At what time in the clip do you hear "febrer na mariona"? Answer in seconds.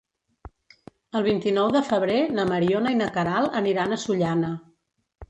1.89-2.95